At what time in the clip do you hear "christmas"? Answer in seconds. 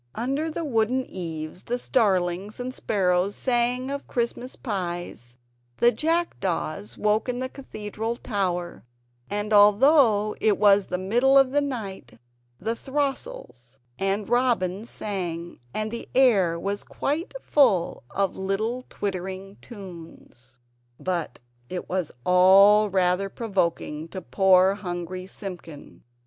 4.07-4.55